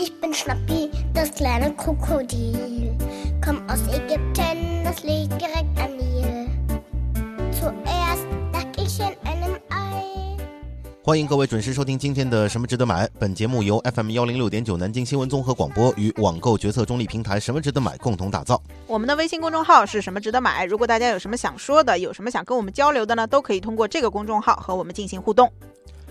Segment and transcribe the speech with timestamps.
[0.00, 2.96] Ich bin Schnappi, das kleine Krokodil.
[3.44, 6.43] Komm aus Ägypten, das liegt direkt am Nil.
[11.06, 13.06] 欢迎各位准时收听今天的《什么值得买》。
[13.18, 18.58] 本节目由 FM 幺零六点九南京新闻综合广播与网购决策中立平台“什么值得买”共同打造。
[18.86, 20.64] 我们的微信公众号是什么值得买？
[20.64, 25.52] 如果大家有什么想说的，有什么想跟我们交流的呢，都可以通过这个公众号和我们进行互动。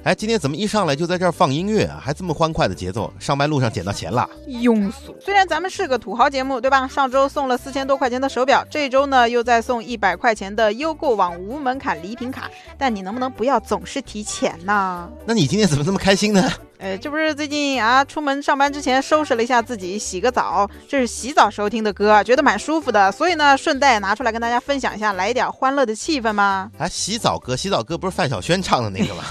[0.03, 1.97] 哎，今天怎么一上来就在这儿放音乐啊？
[2.03, 4.29] 还这么欢快的节奏，上班路上捡到钱了？
[4.49, 5.15] 庸俗。
[5.21, 6.85] 虽然咱们是个土豪节目，对吧？
[6.85, 15.09] 上周送了四千多块钱的手表，这周呢又再送一百块钱的优购网无门槛礼品卡，但你能不能不要总是提钱呢？
[15.25, 16.51] 那你今天怎么这么开心呢？
[16.79, 26.69] 呃，这不是最近啊，出门上班之前收拾了一下自己，洗个澡，这是洗澡时候听的歌，觉得蛮舒服的，所以呢，顺带拿出来跟大家分享一下，来一点欢乐的气氛吗。
[26.77, 29.23] 啊，洗澡歌，洗澡歌不是范晓萱唱的那个吗？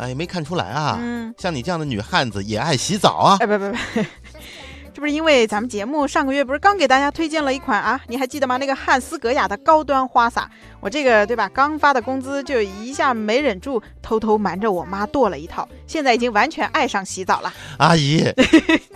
[0.00, 0.96] 哎，没看出来啊。
[0.98, 3.36] 嗯，像你这样的女汉子也爱洗澡啊。
[3.40, 3.76] 哎，不不不，
[4.94, 8.56] 这不是因为咱们节目上个月不是刚给大家推荐了一款啊，你还记得吗？
[8.56, 11.48] 那个汉斯格雅的高端花洒，我这个对吧？
[11.52, 17.52] 刚发的工资就一下没忍住，偷偷瞒着我妈剁了一套，现在已经完全爱上洗澡了。
[17.76, 18.24] 阿姨，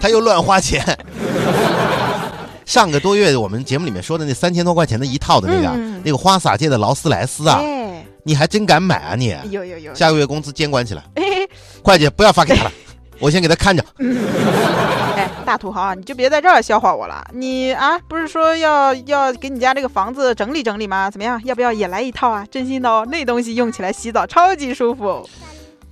[0.00, 0.82] 她又乱花钱。
[2.64, 7.93] 上个多月我们节目里面说的那三千多块钱的一套的那个、嗯那个花洒界的劳斯莱斯啊，哎，
[8.24, 9.36] 你还真敢买啊你？
[9.50, 11.22] 有有有，下个月工资监管起来，哎
[11.82, 12.72] 会计不要发给他了，
[13.20, 13.84] 我先给他看着。
[15.16, 17.22] 哎，大土豪啊，你就别在这儿笑话我了。
[17.34, 21.10] 你啊，不是说要要给你家这个房子整理整理吗？
[21.10, 21.40] 怎么样？
[21.44, 22.46] 要不要也来一套啊？
[22.50, 25.28] 真心的哦，那东西用起来洗澡超级舒服。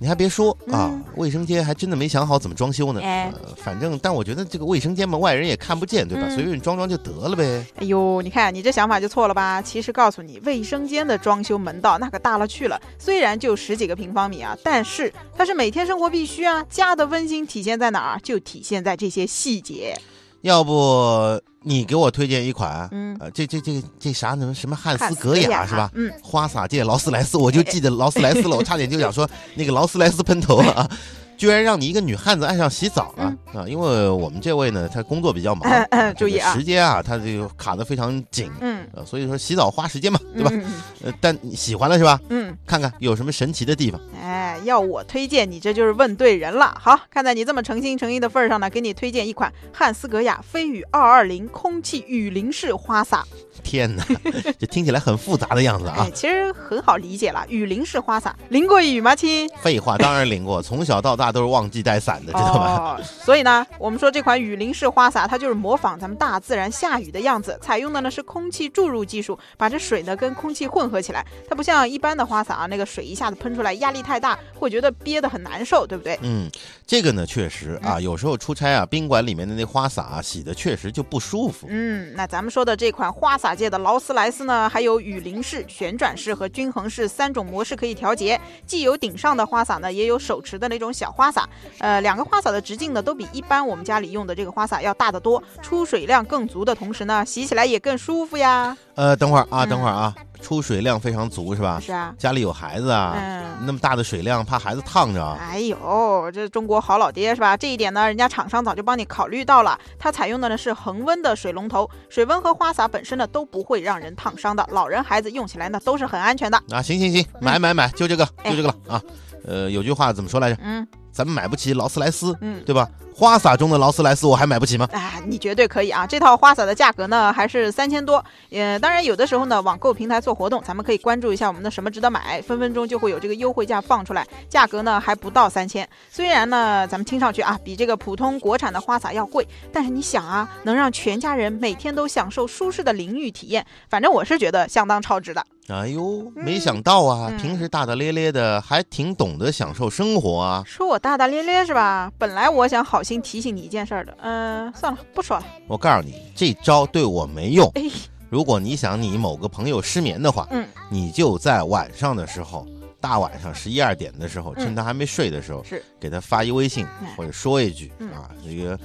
[0.03, 2.99] 你还别说啊嗯，卫生间还真的没想好怎么装修呢。
[3.01, 6.27] 哎呃，反正但我觉得这个卫生间嘛，外人也看不见，对吧？
[6.27, 7.65] 嗯随便装装就得了呗。
[7.77, 9.61] 哎呦，你看你这想法就错了吧？
[9.61, 12.77] 其实告诉你，卫生间的装修门道那可大了去了。
[12.99, 16.65] 虽然就十几个平方米啊，但是它是每天生活必须啊。
[16.69, 18.19] 家的温馨体现在哪儿？
[18.21, 19.97] 就体现在这些细节。
[20.41, 24.53] 要不你给我推荐一款，嗯呃，这这这这啥呢？
[24.53, 25.89] 什么汉斯汉斯格雅雅是吧？
[25.95, 30.89] 嗯，花洒界劳斯莱斯，我就记得劳斯莱斯了，我差点就想说 那个劳斯莱斯喷头啊，
[31.37, 33.65] 居然让你一个女汉子爱上洗澡了、啊！
[33.67, 40.49] 因为我们这位呢，他工作比较忙，嗯嗯注意啊时间啊，他这个卡的非常紧，嗯，呃，所以说洗澡花时间嘛，对吧？
[40.53, 40.65] 嗯
[41.03, 42.19] 呃，但你喜欢了是吧？
[42.29, 43.99] 嗯，看看有什么神奇的地方。
[44.21, 46.75] 哎，要我推荐你，这就是问对人了。
[46.79, 53.25] 好，看在你这么诚心诚意的份儿上呢，给你推荐一款汉斯格雅飞羽二二零空气雨淋式花洒。
[53.63, 54.03] 天哪，
[54.59, 56.11] 这听起来很复杂的样子啊哎，！
[56.11, 59.47] 其实很好理解了，雨淋式花洒，淋过雨吗，亲？
[59.61, 62.97] 废话，当然淋过，从小到大都是忘记带伞的，知道吧？
[62.99, 71.25] 哦，所以呢，我们说这款雨淋式花洒，它就是模仿咱们大自然下雨的样子，采用的呢是空气注入技术，把这水呢跟空气混合起来。
[71.47, 76.17] 它不像一般的花洒啊，那个水一下子喷出来，压力太大，会觉得憋得很难受，对不对？
[76.21, 76.49] 嗯，
[76.85, 81.67] 这个呢，确实啊，有时候出差啊，宾馆里面的那花洒啊，洗的确实就不舒服。
[81.69, 91.47] 嗯，那咱们说的这款花洒界的劳斯莱斯呢，还有雨淋式、旋转式和均衡式三种模式可以调节，既有顶上的花洒呢，也有手持的那种小花洒。
[91.79, 98.75] 呃，两个花洒的直径呢，都比一般我们家里用的这个花洒要大得多，出水量更足的同时呢，洗起来也更舒服呀。
[98.95, 101.79] 呃，等会儿啊，嗯等会儿啊，出水量非常足是吧？
[101.79, 103.43] 是啊，家里有孩子啊，嗯。
[103.65, 105.37] 那么大的水量，怕孩子烫着啊。
[105.39, 107.55] 哎呦，这中国好老爹是吧？
[107.55, 109.79] 这一点呢，人家厂商早就帮你考虑到了。
[109.97, 116.61] 它采用的呢是恒温的水龙头，水温和花洒本身呢都不会让人烫伤的，老人孩子用起来呢都是很安全的。
[116.71, 119.01] 啊，行行行，买买买，就这个，哎就这个了啊。
[119.45, 120.57] 呃，有句话怎么说来着？
[120.61, 122.63] 嗯咱们买不起劳斯莱斯，嗯。
[122.65, 122.89] 对吧？
[123.15, 124.89] 花洒中的劳斯莱斯我还买不起吗？
[124.91, 126.07] 哎，你绝对可以啊！
[126.07, 128.25] 这套花洒的价格呢还是三千多。
[128.49, 135.87] 呃，当然有的时候呢，网购平台做活动，咱们可以关注一下我们的什么值得买，分分钟就会有这个优惠价放出来，价格呢还不到三千。
[136.09, 145.45] 虽然呢，咱们听上去啊比这个普通国产的花洒要贵，但是你想啊，能让全家人每天都享受舒适的淋浴体验，反正我是觉得相当超值的。
[145.67, 147.37] 哎呦，没想到啊，嗯。
[147.37, 150.61] 平时大大咧咧的，还挺懂得享受生活啊。
[150.65, 152.11] 说我大大咧咧是吧？
[152.17, 155.45] 本来我想好心提醒你一件事儿的，嗯、算了，不说了。
[155.67, 157.71] 我告诉你，这招对我没用。
[157.75, 157.83] 哎，
[158.29, 162.67] 如果你想你某个朋友失眠的话，嗯，你就在晚上的时候，
[162.99, 164.65] 大晚上十一二点的时候，嗯。
[164.65, 165.81] 趁他还没睡的时候，是。
[165.97, 167.13] 给他发一微信哎。
[167.15, 168.09] 或者说一句嗯。
[168.11, 168.77] 啊，这个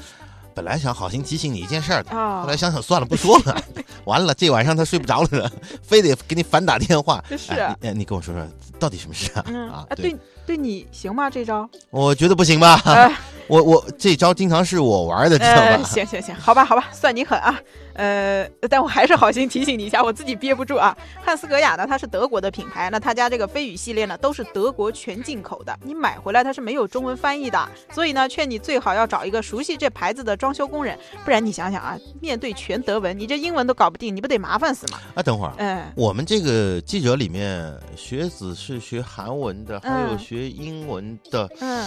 [0.59, 3.63] 本来想好心提醒你一件事儿的，啊后来想想算了，不说了。
[4.07, 5.49] 完了，这晚上他睡不着了，
[5.85, 7.23] 非得给你反打电话。
[7.39, 8.45] 是哎，你跟我说说，
[8.77, 9.45] 到底什么事啊？
[9.47, 11.31] 嗯啊，对对你行吗？
[11.31, 11.71] 这招？
[11.91, 12.77] 我觉得不行吧？
[13.49, 15.85] 呃，我我这招经常是我玩的，知道呃，吧？
[15.85, 17.59] 行行行，好吧好吧，算你狠啊。
[17.95, 20.97] 呃，但我还是好心提醒你一下，我自己憋不住啊。
[21.21, 35.01] 汉斯格雅呢，它是德国的品牌，那他家这个飞羽系列呢，都是德国全进口的，你买回来它是没有中文翻译的，所以呢，劝你最好要找一个熟悉这牌子的装修工人，不然你想想啊，面对全德文，你这英文都搞不定，你不得麻烦死吗？
[35.17, 35.53] 啊，等会儿。
[35.57, 41.85] 嗯、我们这个记者里面，学子是学韩文的，还有嗯学英文的，嗯，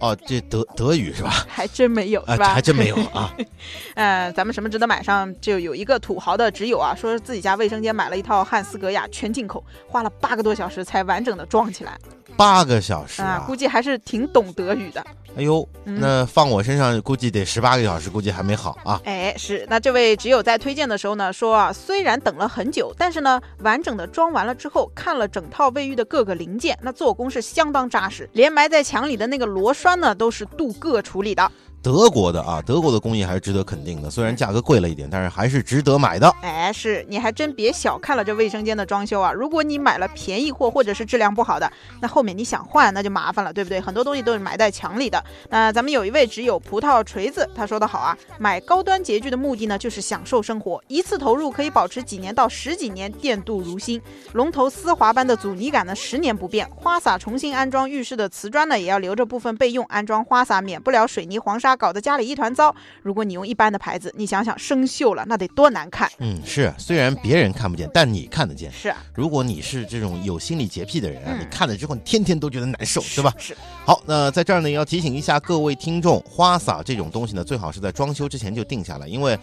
[0.00, 1.30] 哦，这德德语是吧？
[1.46, 2.54] 还真没有，啊，是吧？
[2.54, 3.32] 还真没有啊。
[3.94, 11.98] 呃，咱们什么值得买上就有一个土豪的挚友啊，说自己家卫生间买了一套汉斯格雅全进口，花了八个多小时才完整的装起来
[12.40, 13.44] 八个小时啊啊，！
[13.46, 15.04] 估计还是挺懂德语的。
[15.36, 18.98] 哎呦，嗯那放我身上估计得十八个小时，估计还没好啊。
[19.04, 31.52] 哎，是，那这位只有在推荐的时候呢，说啊，虽然等了很久，但是呢，完整的装完了之后，看了整套卫浴的各个零件，那做工是相当扎实，连埋在墙里的那个螺栓呢，都是镀铬处理的。
[31.82, 36.28] 德国的啊，德国的工艺还是值得肯定的，虽然价格贵了一点，但是还是值得买的。
[36.42, 39.32] 哎，是，你还真别小看了这卫生间的装修啊！
[39.32, 41.72] 如果你买了便宜货或者是质量不好的，
[42.02, 43.80] 那后面你想换那就麻烦了，对不对？
[43.80, 45.24] 很多东西都是埋在墙里的。
[45.48, 53.98] 那咱们有一位只有葡萄锤子，他说的好啊，买高端洁具的目的呢，就是享受生活，一次投入可以保持几年到十几年，电镀如新。
[54.34, 56.68] 龙头丝滑般的阻尼感呢，十年不变。
[56.76, 62.74] 花洒重新安装浴室的瓷砖呢，也要留着部分备用，安装花洒，免不了水泥黄沙搞得家里一团糟。
[63.02, 66.10] 如果你用一般的牌子，你想想生锈了，那得多难看。
[66.18, 68.70] 嗯，是，虽然别人看不见，但你看得见。
[68.72, 73.32] 是啊，如果你是这种有心理洁癖的人啊，嗯你看了之后，你天天都觉得难受，对吧？
[73.38, 79.38] 是，好，那在这儿呢，也要提醒一下各位听众，花洒这种东西呢，最好是在装修之前就定下来，因为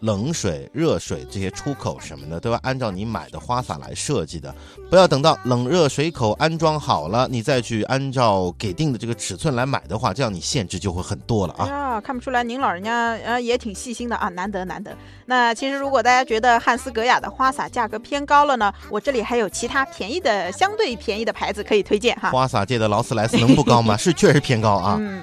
[0.00, 4.54] 冷水、热水这些出口什么的，都要按照你买的花洒来设计的，
[4.88, 11.66] 不要等到冷热水口安装好了，你再去按照给定的这个尺寸来买的话，这样你限制就会很多了啊。
[11.70, 14.96] 哎，看不出来您老人家呃也挺细心的啊，难得难得。
[15.26, 22.30] 那其实如果大家觉得汉斯格雅的花洒价格偏高了呢，我这里还有其他便宜的、相对便宜的牌子可以推荐哈。
[22.30, 23.96] 花洒界的劳斯莱斯能不高吗？
[23.98, 24.96] 是确实偏高啊。
[25.00, 25.22] 嗯。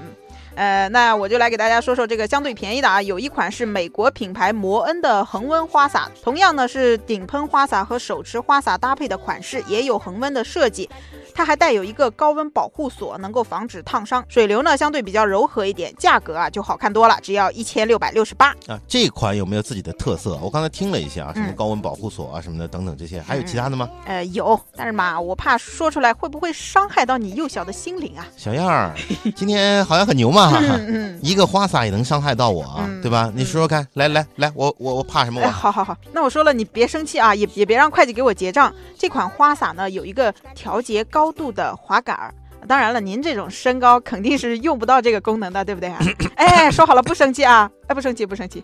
[0.57, 10.89] 呃，那我就来给大家说说这个相对便宜的啊，有一款是美国品牌摩恩的恒温花洒，同样呢是顶喷花洒和手持花洒搭配的款式，也有恒温的设计。
[11.37, 14.25] 它还带有一个高温保护锁，能够防止烫伤。
[14.27, 18.49] 水流呢相对比较柔和一点，价格啊就好看多了，只要一千六百六十八。
[18.65, 20.35] 啊，这款有没有自己的特色？
[20.41, 23.87] 我刚才听了一下啊，什么嗯高温保护锁啊什么的等等这些，还有其他的吗？
[24.07, 28.25] 呃，有，但是嘛，我怕说出来会不会伤害到你幼小的心灵啊？
[28.35, 28.95] 小样儿，
[29.35, 31.19] 今天好像很牛嘛，嗯嗯。
[31.21, 33.31] 一个花洒也能伤害到我啊，嗯对吧？
[33.35, 35.51] 你说说看，来来来，我我我怕什么哎，我？
[35.51, 38.73] 好好好，那我说了，你别生气啊，也也别让会计给我结账。
[38.97, 42.33] 这款花洒呢，有一个调节高高度的滑杆。
[42.69, 45.99] 当然了，您这种身高肯定是用不到这个功能的，对不对啊？
[46.35, 47.69] 哎，说好了不生气啊！
[47.87, 48.63] 哎，不生气，不生气。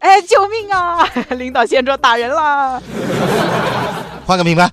[0.00, 1.06] 哎，救命啊！
[1.36, 2.80] 领导先说打人啦！
[4.26, 4.68] 换个品牌，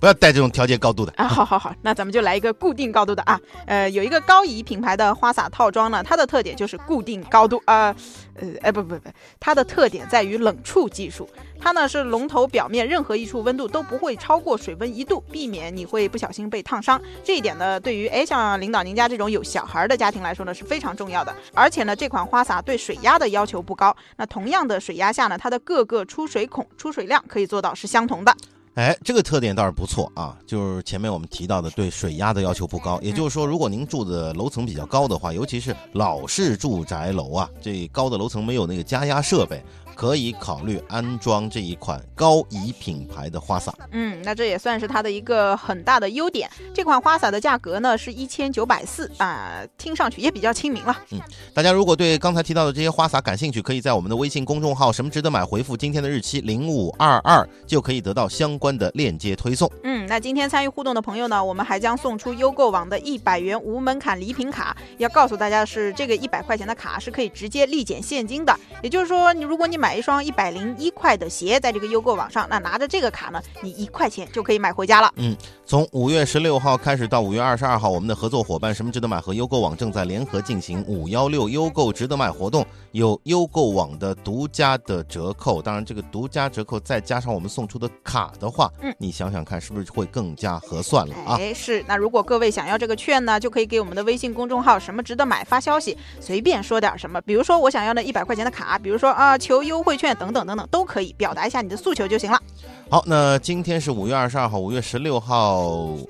[0.00, 1.12] 不要带这种调节高度的。
[1.16, 3.38] 啊，好好好，那咱们就来一个固定高度的啊。
[3.66, 7.62] 呃，有一个高仪品牌的花洒套装呢，它的特点就是固定高度。
[7.66, 7.94] 呃，
[8.34, 9.08] 呃，哎，不不不，
[9.38, 11.28] 它的特点在于冷触技术。
[11.58, 17.00] 它呢是龙头表面任何一处温度都不会超过水温一度，避免你会不小心被烫伤。
[17.24, 21.34] 这一点呢，对于哎像领导您家这种有小孩的家庭来说呢是非常重要的。
[21.54, 23.94] 而且呢，这款花洒对水压的要求不高。
[24.16, 28.32] 那同样的水压下呢，它的各个出水孔出水量可以做到是相同的。
[28.74, 39.64] 哎，这个特点倒是不错啊，就是前面我们提到的对水压的要求不高，也就是说，如果您住的楼层比较高的话，尤其是老式住宅楼啊，这高的楼层没有那个加压设备，
[39.96, 43.74] 可以考虑安装这一款高仪品牌的花洒。
[43.92, 46.48] 嗯，那这也算是它的一个很大的优点。
[46.74, 50.94] 这款花洒的价格呢是一千九百四啊，听上去也比较亲民了。
[51.10, 51.20] 嗯
[51.54, 59.70] 大家如果对刚才提到的这些花洒感兴趣，可以在我们的微信公众号“什么值得买”回复今天的日期零五二二，就可以得到相关的链接推送。
[59.82, 64.76] 嗯，那今天参与互动的朋友呢，我们还将送出优购网的一百元无门槛礼品卡。
[64.98, 68.58] 要告诉大家的是，这个一百块钱的卡是可以直接立减现金的。
[68.82, 75.12] 也就是说，你如果你买买一双一百零一块的鞋，在这个优购网上，那拿着这个卡呢，你一块钱就可以买回家了。
[75.14, 75.36] 嗯
[75.68, 85.60] 从五月十六号开始到五月二十二号，我们的合作伙伴什么值得买和优购网正在联合进行五幺六优购值得买活动，有优购网的独家的折扣。
[85.60, 91.34] 当然，这个独家折扣再加上我们送出的卡的话，嗯你想想看，是不是会更加合算了啊？
[91.36, 91.84] 哎，是。
[91.88, 102.40] 那如果各位想要这个券呢，就可以给我们的微信公众号“什么值得买”发消息，随便说点什么，比如说我想要那一百块钱的卡，比如说啊求优惠券等等等等，都可以表达一下你的诉求就行了。
[102.88, 105.55] 好，那今天是五月二十二号，五月十六号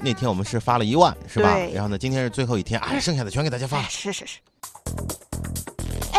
[0.01, 1.55] 那天我们是发了一万，是吧？
[1.55, 3.89] 对然后呢，今天是最后一天，哎，剩下的全给大家发了哎，。
[3.91, 4.39] 是是是。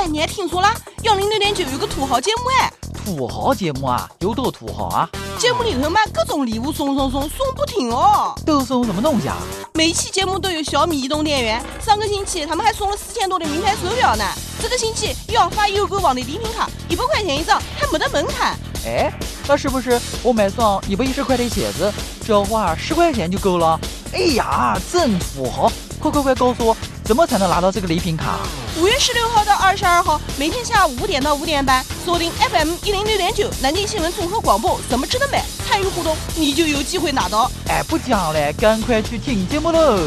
[0.10, 0.74] 你还听说了？
[1.04, 2.72] 幺零六点九有个土豪节目哎，
[3.04, 5.10] 土豪节目啊，有多土豪啊？
[5.38, 8.34] 节目里头嘛，各种礼物送送送送不停哦。
[8.46, 9.36] 都送什么东西啊？
[9.74, 14.24] 每期节目都有小米移动电源，上个星期他们还送了四千多的名牌手表呢。
[14.62, 18.58] 这个星期又要发优购网的礼品卡，一百块钱一张，还没得门槛。
[18.86, 19.12] 哎，
[19.46, 21.92] 那是不是我买双一百一十块的鞋子，
[22.28, 23.80] 只要花十块钱就够了？
[24.12, 25.72] 哎呀，真土豪！
[25.98, 28.40] 快快快告诉我，怎么才能拿到这个礼品卡？
[28.78, 35.42] 五月十六号到二十二号，每天下午五点到五点半，锁定 FM 一零六点九南京新闻综合广播，怎么值得买？
[35.66, 37.50] 参与互动，你就有机会拿到。
[37.70, 39.98] 哎，不讲了，赶快去听节目喽！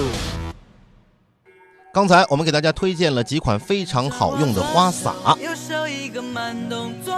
[1.95, 5.15] 刚才我们给大家推荐了几款非常好用的花洒。
[5.41, 7.15] 右手一个慢动作。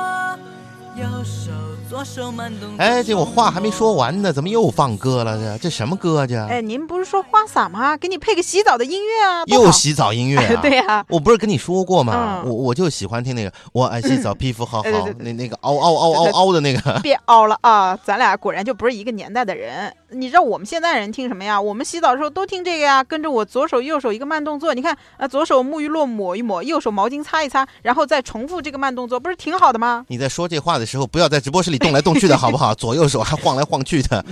[2.78, 5.38] 哎，这我话还没说完呢，怎么又放歌了？
[5.38, 6.36] 这这什么歌这？
[6.46, 7.96] 哎，您不是说花洒吗？
[7.96, 9.44] 给你配个洗澡的音乐啊！
[9.46, 10.60] 又洗澡音乐啊？
[10.62, 12.42] 对呀我不是跟你说过吗？
[12.44, 16.98] 嗯我我就喜欢听那个，我爱洗澡，皮肤好好， 那那个嗷嗷嗷嗷嗷的那个。
[17.02, 17.96] 别嗷了啊！
[18.04, 19.94] 咱俩果然就不是一个年代的人。
[20.12, 21.60] 你知道我们现在人听什么呀？
[21.60, 24.74] 我们洗澡的时候都听这个呀，跟着我左手右手一个慢动作。
[24.74, 30.04] 你看，啊，左手沐浴露抹一抹，右手毛巾擦一擦，然后再重复这个慢动作，不是挺好的吗？
[30.08, 32.74] 你在说这话的时候，不要在直播室里动来动去的好不好？
[32.76, 34.24] 左右手还晃来晃去的。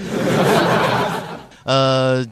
[1.64, 2.24] 呃，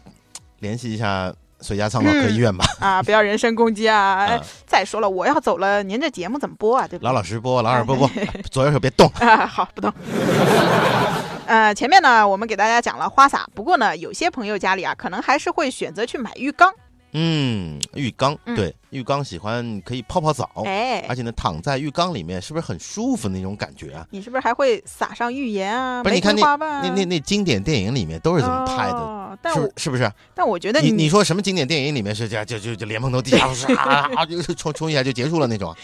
[0.61, 2.65] 联系一下水家仓老科医院吧。
[2.81, 4.17] 啊，不要人身攻击啊！
[4.17, 6.87] 哎啊再说了，我要走了，您这节目怎么播啊？
[6.87, 7.07] 对不对？
[7.07, 8.11] 老老实播，老二播播，
[8.51, 9.11] 左右手别动。
[9.21, 9.93] 啊，好，不动。
[11.49, 16.71] 呃，前面呢，我们给大家讲了花洒，不过呢，有些朋友家里啊，可能还是会选择去买浴缸。
[17.13, 24.07] 嗯，浴缸，嗯对，浴缸喜欢可以泡泡澡，哎而，且呢，躺在浴缸里面是不是很舒服那种感觉啊？
[24.11, 26.03] 你是不是还会撒上浴盐啊？
[26.03, 30.13] 不是，你看那那那那经典电影里面都是这么拍的，哦但是不是不是？
[30.35, 35.75] 但我觉得你你说什么经典电影里面是这样，就就就莲蓬头地下唰就冲冲一下就结束了那种？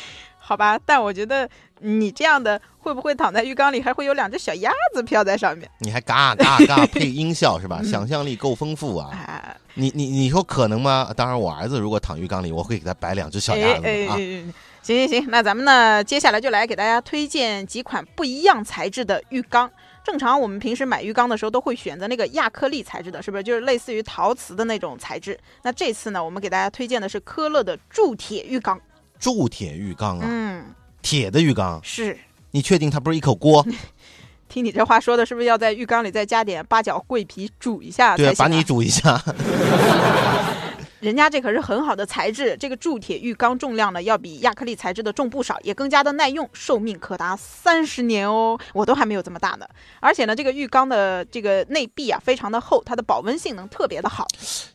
[0.47, 1.49] 好吧，但我觉得
[1.81, 5.67] 你这样的会不会躺在浴缸里，还会有两只小鸭子飘在上面？
[5.79, 7.81] 你还嘎嘎嘎 配音效是吧？
[7.83, 9.09] 想象力够丰富啊！
[9.11, 11.11] 啊，你你你说可能吗？
[11.17, 13.91] 当然，我儿子如果躺浴缸里，我会给他摆两只小鸭子的啊。
[13.91, 14.45] 哎哎哎，
[14.83, 19.71] 行行行，那咱们呢，接下来就来给大家推荐几款不一样材质的浴缸。
[20.05, 23.43] 正常我们平时买浴缸的时候都会选择那个亚克力材质的，是不是？
[23.43, 25.41] 就是类似于陶瓷的那种材质。
[25.63, 28.79] 那这次呢，我们给大家推荐的是科勒的铸铁浴缸。
[29.25, 30.63] 铸铁浴缸啊，嗯，
[31.01, 32.15] 铁的浴缸，是。
[32.51, 33.67] 你确定它不是一口锅？
[34.51, 38.35] 听你这话说的，是不是要在浴缸里再加点八角、桂皮煮一下才对？
[38.35, 39.19] 把你煮一下。
[41.01, 49.67] 人家这可是很好的材质，这个铸铁浴缸重量呢要比亚克力材质的重不少，也更加的耐用，寿命可达三十年哦，我都还没有这么大呢。
[50.01, 54.27] 而且呢，这个浴缸的这个内壁啊非常的厚，它的保温性能特别的好。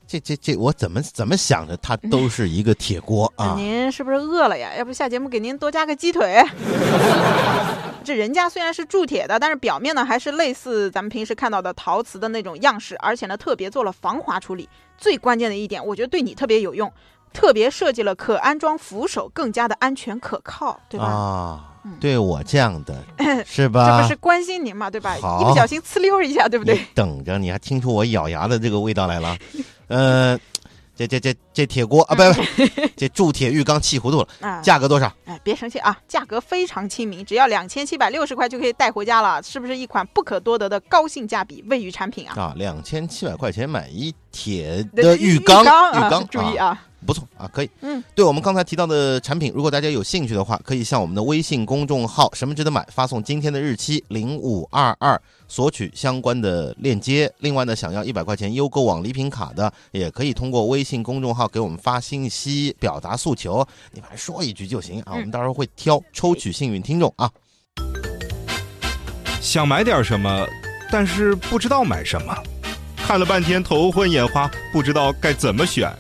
[0.10, 3.54] 这这这，我怎么怎么想着它都是一个铁锅 啊？
[3.56, 4.72] 您是不是饿了呀？
[4.76, 6.44] 要不下节目给您多加个鸡腿？
[8.04, 14.68] 这人家虽然是铸铁的，但是表面呢还是类似咱们平时看到的陶瓷的那种样式，而且呢特别做了防滑处理。
[14.98, 16.92] 最关键的一点，我觉得对你特别有用，
[17.32, 21.06] 特别设计了可安装扶手，更加的安全可靠，对吧？
[21.06, 22.98] 啊嗯，对我这样的
[23.46, 24.04] 是吧这？
[24.04, 25.16] 不是关心您嘛，对吧？
[25.18, 26.80] 一不小心呲溜一下，对不对？
[26.96, 29.38] 等着，你还听出我咬牙的这个味道来了？
[29.90, 30.40] 呃，
[30.96, 32.42] 这这这这铁锅啊，不不，
[32.96, 35.14] 这铸铁浴缸气糊涂了，啊，价格多少？
[35.26, 42.40] 哎，别生气啊，价格非常亲民，只要两千七百六十块就可以带回家了，是不是一款不可多得的高性价比卫浴产品啊？
[42.40, 47.70] 啊，两千七百块钱买一铁的的浴缸，缸，浴缸啊，注意啊，不错啊，可以。
[47.82, 55.20] 嗯，对我们刚才提到的产品，如果大家有兴趣的话，可以向我们的微信公众号“什么值得买”发送今天的日期零五二二，
[55.50, 57.30] 索取相关的链接。
[57.40, 67.30] 另外呢，想要一百块钱优购网礼品卡的，也可以通过微信公众号给我们发信息表达诉求，你反正说一句就行啊，我们到时候会挑抽取幸运听众啊。
[69.42, 70.46] 想买点什么，
[70.92, 72.36] 但是不知道买什么，
[72.96, 75.92] 看了半天头昏眼花，不知道该怎么选，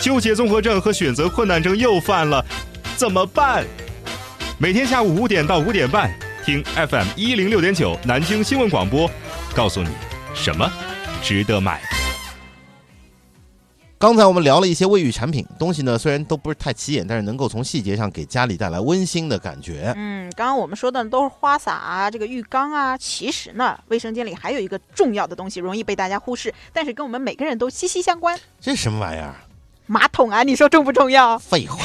[0.00, 2.44] 纠结综合症和选择困难症又犯了，
[2.96, 3.64] 怎么办？
[4.58, 6.12] 每天下午五点到五点半，
[6.44, 9.10] 听 FM 一零六点九南京新闻广播，
[9.54, 9.90] 告诉你
[10.34, 10.70] 什么
[11.22, 11.80] 值得买。
[13.98, 19.92] 刚才我们聊了一些卫浴产品，东西呢虽然都不是太起眼，但是能够从细节上给家里带来温馨的感觉。
[19.94, 28.38] 嗯，刚刚我们说的都是花洒啊，这个浴缸啊，其实呢，卫生间里还有一个重要的东西，容易被大家忽视，但是跟我们每个人都息息相关。
[28.58, 29.34] 这是什么玩意儿？
[29.90, 31.36] 马桶啊，你说重不重要？
[31.36, 31.84] 废话，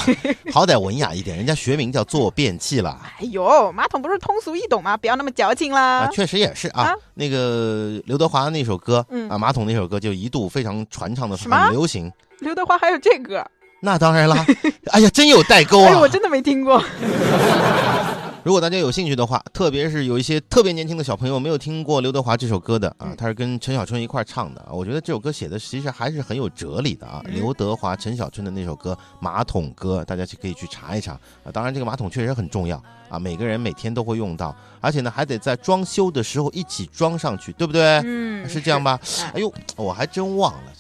[0.54, 3.00] 好歹文雅一点，人家学名叫坐便器啦。
[3.20, 4.96] 哎呦，马桶不是通俗易懂吗？
[4.96, 6.02] 不要那么矫情啦。
[6.02, 6.84] 啊，确实也是啊。
[6.84, 12.12] 啊那个刘德华那首歌，嗯啊，马桶那首歌就一度非常传唱的很流行。
[12.42, 13.44] 刘德华还有这个，
[13.82, 14.46] 那当然啦，
[14.92, 15.90] 哎呀，真有代沟啊！
[15.90, 16.80] 哎，我真的没听过。
[18.46, 27.24] 如果大家有兴趣的话，特别是有一些特别年轻的小朋友没有听过刘德华这首歌的啊，嗯他是跟陈小春一块儿唱的啊，我觉得这首歌写的其实还是很有哲理的啊。
[27.26, 31.52] 嗯刘德华、陈小春的那首歌《马桶歌》，大家去可以去查一查啊。
[31.52, 38.00] 当然，这个马桶确实很重要啊，每个人每天都会用到，而且呢还得在装修的时候一起装上去，对不对？
[38.06, 39.00] 嗯，是这样吧？
[39.02, 40.72] 哎哎呦，我还真忘了，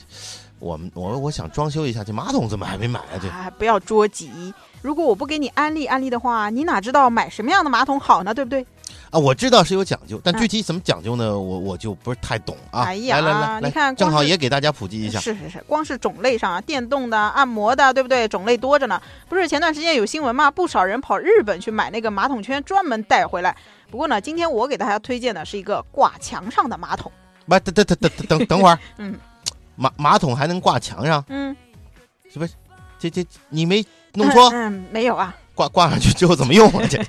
[0.59, 3.19] 我们我我想装修一下，这马桶怎么还没买啊？
[3.21, 4.53] 这哎，不要着急。
[4.81, 8.33] 如果我不给你安利安利的话，你哪知道买什么样的马桶好呢？
[8.33, 8.65] 对不对？
[9.09, 11.37] 啊，我知道是有讲究，但嗯具体怎么讲究呢？
[11.37, 12.83] 我我就不是太懂啊。
[12.83, 15.19] 哎呀来来来来，你看正好也给大家普及一下。
[15.19, 18.27] 是是是，光是种类上啊，电动的、按摩的，对不对？
[18.27, 19.01] 种类多着呢。
[19.27, 23.55] 不是前段时间有新闻嘛，不少人跑日本去买那个马桶圈，专门带回来。
[23.89, 27.11] 不过呢，今天我给大家推荐的是一个挂墙上的马桶。
[27.47, 29.15] 不，等等等等等等等会儿， 嗯
[29.75, 31.23] 马马桶还能挂墙上？
[31.29, 31.55] 嗯，
[32.99, 34.49] 这这你没弄错？
[34.53, 35.35] 嗯，没有啊。
[35.55, 36.83] 挂挂上去之后怎么用啊？
[36.91, 37.01] 这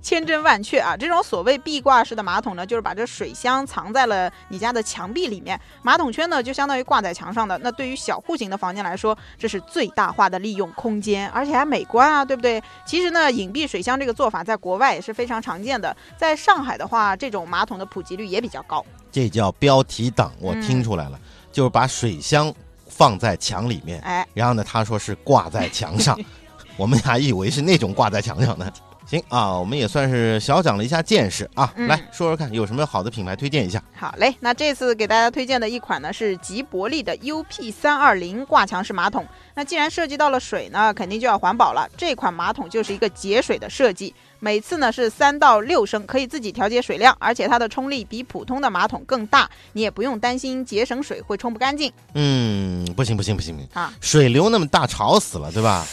[0.00, 0.96] 千真万确啊！
[0.96, 7.58] 这种所谓壁挂式的马桶呢，就是把这水箱藏在了你家的墙壁里面，马桶圈呢就相当于挂在墙上的。
[7.58, 12.62] 那对于小户型的房间来说，这是最大化的利用空间，而且还美观啊，对不对？
[12.86, 18.86] 其实呢，隐蔽水箱这个做法在国外也是非常常见的，在上海的话，这种马桶的普及率也比较高。
[19.10, 21.18] 这叫标题党，我嗯听出来了，
[21.58, 22.54] 就是把水箱
[22.86, 26.16] 放在墙里面，哎，然后呢，他说是挂在墙上，
[26.78, 28.72] 我们俩以为是那种挂在墙上的。
[29.08, 31.72] 行啊，我们也算是小长了一下见识啊。
[31.76, 33.82] 嗯来说说看，有什么好的品牌推荐一下？
[33.96, 39.26] 好嘞，那这次给大家推荐的一款呢是吉伯利的 UP 三二零挂墙式马桶。
[39.54, 41.88] 那既然涉及到了水呢，肯定就要环保了。
[41.96, 53.90] 这款马桶就是一个节水的设计，每次呢是三到六升，可以自己调节水量，而且它的冲力比普通的马桶更大，你也不用担心节省水会冲不干净嗯，不行不行不行不行啊！
[54.02, 55.86] 水流那么大，吵死了，对吧？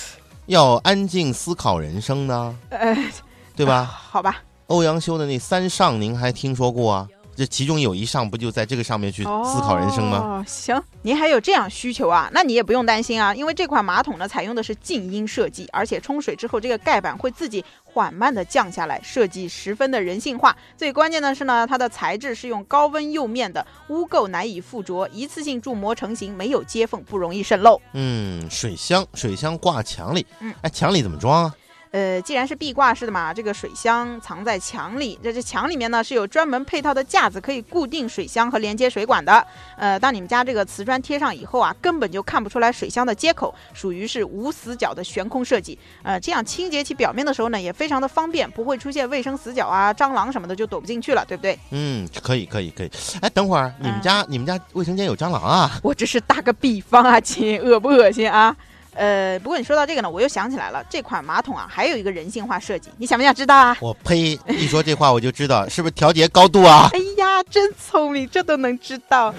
[0.47, 2.95] 要安静思考人生呢，呃，
[3.55, 3.83] 对吧？
[3.83, 7.07] 好吧，欧阳修的那三上，您还听说过啊？
[7.35, 10.17] 这其中有一上不就在这个上面去思考人生吗？
[10.17, 12.29] 哦，行，您还有这样需求啊？
[12.33, 20.55] 那你也不用担心啊，因为这款马桶呢采用的是静音设计，而且冲水之后这个盖板会自己缓慢的降下来，设计十分的人性化。
[20.77, 27.81] 最关键的是呢，它的材质是用高温釉面的，污垢难以附着，一次性铸模成型，没有接缝，不容易渗漏。
[27.93, 31.53] 嗯，水箱，水箱挂墙里，嗯哎，墙里怎么装啊？
[31.95, 39.47] 呃，既然是壁挂式的嘛，这个水箱藏在墙里，在这墙里面呢是有专门配套的架子，可以固定水箱和连接水管的。
[39.77, 45.79] 呃，当你们家这个瓷砖贴上以后啊，根本就看不出来水箱的接口，属于是无死角的悬空设计。
[46.03, 51.57] 呃，这样清洁其表面的时候呢，也非常的方便，不会出现卫生死角啊、蟑螂什么的就躲不进去了，对不对？
[51.71, 52.91] 嗯，可以，可以，可以。
[53.21, 55.79] 哎，等会儿，你们嗯家、你们家卫生间有蟑螂啊？
[55.81, 58.53] 我只是打个比方啊，亲，恶不恶心啊？
[58.95, 63.75] 呃，不过你说到这个呢，我又想起来了，这款马桶啊，还有一个人性化设计，你想不想知道啊？
[63.81, 64.39] 我呸！
[64.47, 66.89] 一说这话我就知道，是不是调节高度啊？
[66.95, 69.35] 哎呀，真聪明，这都能知道。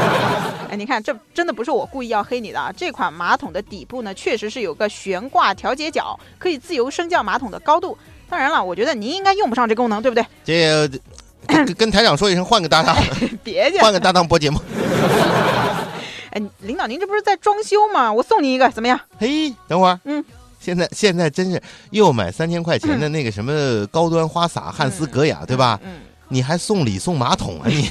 [0.70, 2.70] 哎，你看，这真的不是我故意要黑你的啊！
[2.76, 7.96] 这款马桶的底部呢，确实是有个悬挂调节角，可以自由升降马桶的高度。
[8.28, 10.26] 当然了，我觉得您应该用不上这功能，对不对？
[10.44, 10.88] 这
[11.46, 12.96] 跟跟台长说一声，换个搭档，
[13.42, 14.60] 别介，换个搭档播节目。
[16.32, 18.12] 哎，领导，您这不是在装修吗？
[18.12, 18.98] 我送你一个，怎么样？
[19.18, 20.24] 嘿，等会儿，嗯，
[20.58, 25.78] 现在现在真是又买三千块钱的那个什么高端花洒汉斯格雅，对吧？
[25.84, 26.00] 嗯。
[26.28, 27.90] 你还送礼送马桶啊你？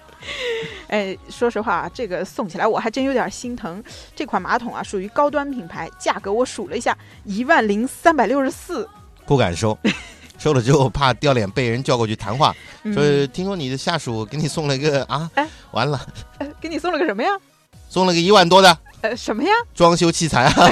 [0.88, 3.84] 哎，说实话，这个送起来我还真有点心疼。
[4.16, 8.88] 这款马桶啊，属于高端品牌，价格我数了一下，一万零三百六十四。
[9.26, 9.76] 不敢收，
[10.38, 16.00] 收了之后怕掉脸，被人叫过去谈话，嗯说听说你的下属给你送了一个啊哎，完了，
[16.38, 17.28] 呃给你送了个什么呀？
[17.92, 19.50] 送了个一万多的呃，什么呀？
[19.74, 20.52] 装修器材啊。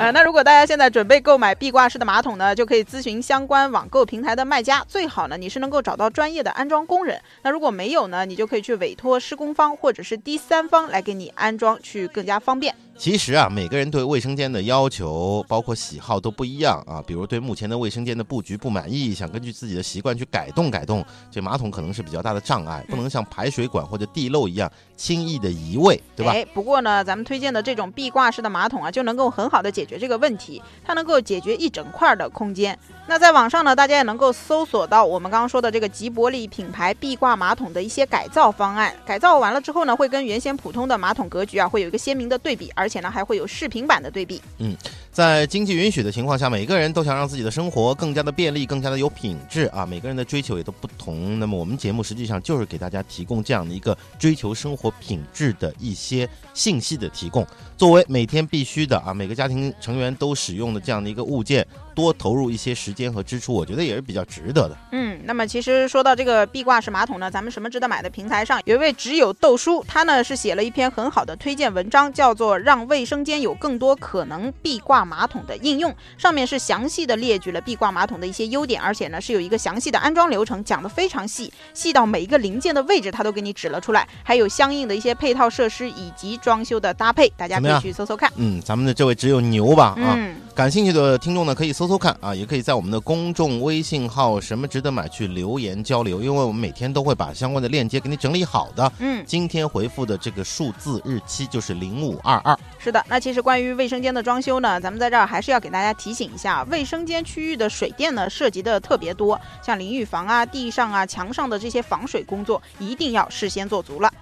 [0.00, 7.20] 呃，那如果大家现在准备购买壁挂式的马桶呢，就可以咨询相关网购平台的卖家，最好呢你是能够找到专业的安装工人。
[7.42, 12.74] 那如果没有呢，你就可以去委托施工方或者是第三方来给你安装，去更加方便。
[12.98, 17.02] 其实啊，每个人对卫生间的要求，包括喜好都不一样啊。
[17.04, 26.32] 比如对目前的卫生间的布局不满意，想根据自己的习惯去改动改动，这马桶可能是比较大的障碍，不能像排水管或者地漏一样轻易的移位，对吧？
[26.32, 32.78] 哎，不过呢，咱们推荐的这种壁挂式的马桶啊，就能够很好的解决这个问题，它能够解决一整块的空间。
[33.08, 38.94] 那在网上呢，大家也能够搜索到我们刚刚说的这个吉伯利品牌壁挂马桶的一些改造方案。
[39.04, 44.42] 改造完了之后呢，会跟原先普通的马桶格局啊，会有一个鲜明的对比，而而且呢，还会有视频版的对比。
[44.58, 44.76] 嗯
[45.12, 49.84] 在经济允许的情况下，每个人都想让自己的生活更加的便利，更加的有品质啊。
[49.84, 51.38] 每个人的追求也都不同。
[51.38, 57.46] 那么我们节目实际上就是给大家提供这样的一个追求生活品质的一些信息的提供，
[57.76, 64.76] 作为每天必须的啊，每个家庭成员都使用的这样的一个物件，多投入一些时间和支出，我觉得也是比较值得的。
[64.92, 88.32] 嗯，那么其实说到这个壁挂式马桶呢，咱们什么值得买的平台上有一位只有豆叔，他呢是写了一篇很好的推荐文章，叫做《让卫生间有更多可能壁挂马桶的应用》，上面是详细的列举了壁挂马桶的一些优点，而且呢是有一个详细的安装流程，讲的非常细，细到每一个零件的位置他都给你指了出来，还有相应的一些配套设施以及装修的搭配，大家可以去搜搜看。
[88.36, 90.14] 嗯，咱们的这位只有牛吧啊。
[90.16, 98.92] 嗯，感兴趣的听众呢，可以搜搜看啊，也可以在我们的公众微信号“什么值得买”去留言交流，因为我们每天都会把相关的链接给你整理好的。
[98.98, 102.56] 嗯，今天回复的这个数字日期就是零五二二。
[102.78, 114.12] 是的，那其实关于卫生间的装修呢，咱们在这儿还是要给大家提醒一下，卫生间区域的水电呢涉及的特别多，像淋浴房啊、地上啊、墙上的这些防水工作，一定要事先做足了。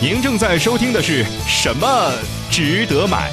[0.00, 1.86] 您正在收听的是什么
[2.50, 3.30] 值得买？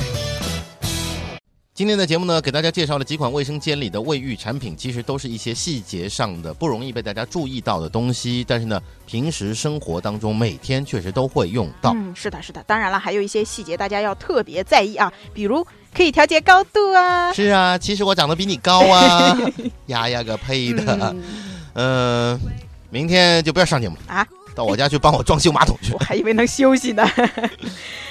[1.74, 11.94] 今天的节目呢，给大家介绍了几款卫生间里的卫浴产品，其实都是一些细节上的不容易被大家注意到的东西，但是呢，平时生活当中每天确实都会用到。
[11.96, 12.64] 嗯，是的，是的。
[12.68, 17.34] 当然了，还有一些细节大家要特别在意啊，比如可以调节高度啊。
[17.34, 19.38] 是啊，其实我长得比你高啊，
[19.88, 20.96] 丫丫个呸的。
[21.14, 21.24] 嗯
[21.74, 22.40] 嗯、
[22.90, 24.26] 明天就不要上节目啊，
[24.58, 26.00] 到我家去帮我装修马桶去 我。
[26.00, 27.08] 还以为能休息呢。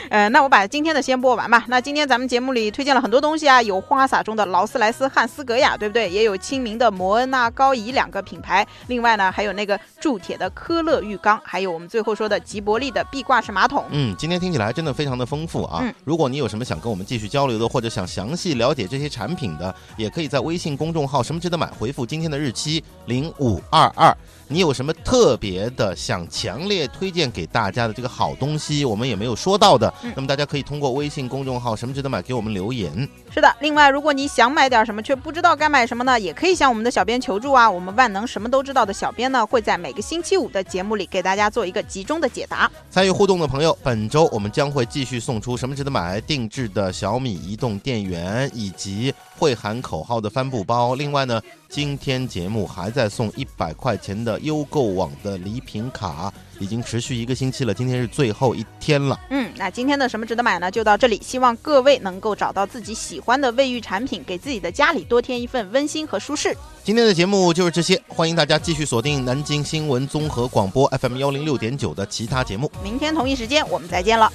[0.08, 1.64] 呃，那我把今天的先播完吧。
[1.66, 6.08] 那今天咱们节目里推荐了很多东西啊，有花洒中的劳斯莱斯汉斯格雅，对不对？
[6.08, 8.64] 也有亲民的摩恩纳高仪两个品牌。
[8.86, 13.84] 另外呢，还有那个铸铁的科勒浴缸，还有我们最后说的吉伯利的壁挂式马桶。
[13.90, 15.80] 嗯，今天听起来真的非常的丰富啊！
[15.82, 24.16] 嗯如果你有什么想跟我们继续交流的，或者想详细了解这些产品的，也可以在微信公众号“什么值得买”回复今天的日期零五二二。
[24.48, 33.08] 你有什么特别的想强烈推荐给大家的这个好东西，我们也没有说到的，嗯那么大家可以通过微信公众号“什么值得买”给我们留言。
[33.28, 37.68] 是的，另外，如果你想买点什么却不知道该买什么呢，也可以向我们的小编求助啊。
[37.68, 42.70] 我们万能什么都知道的小编呢，会在每个星期五的节目里给大家做一个集中的解答。
[42.88, 50.94] 参与互动的朋友，本周我们将会继续送出什么值得买定制的小米移动电源，以及会喊口号的帆布包。
[50.94, 59.18] 另外呢，今天节目还在送一百块钱的优购网的礼品卡，已经持续一个星期了，今天是最后一天了。
[59.30, 60.70] 嗯，那今天的什么值得买呢？
[60.70, 66.56] 就到这里，希望各位能够找到自己喜欢的卫浴产品，给自己的家里多添一份温馨和舒适。
[66.82, 72.70] 今天的节目就是这些，欢迎大家继续锁定南京新闻综合广播 FM 幺零六点九的其他节目。
[72.82, 74.32] 明天同一时间我们再见了。